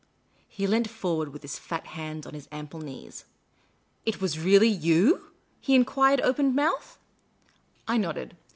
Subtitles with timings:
[0.49, 3.25] He leant forward with his fat hands on his ample knees."
[4.03, 5.21] It was reaWy you f"
[5.61, 6.97] he enquired, open mouthed.
[7.87, 8.35] I nodded.